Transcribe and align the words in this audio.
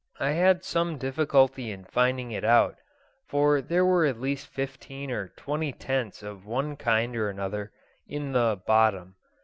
I 0.19 0.31
had 0.31 0.63
some 0.63 0.97
difficulty 0.97 1.69
in 1.69 1.83
finding 1.85 2.31
it 2.31 2.43
out, 2.43 2.77
for 3.27 3.61
there 3.61 3.85
were 3.85 4.03
at 4.07 4.19
least 4.19 4.47
fifteen 4.47 5.11
or 5.11 5.27
twenty 5.37 5.71
tents 5.71 6.23
of 6.23 6.43
one 6.43 6.75
kind 6.75 7.15
or 7.15 7.29
another 7.29 7.71
in 8.07 8.31
the 8.31 8.59
"bottom." 8.65 9.13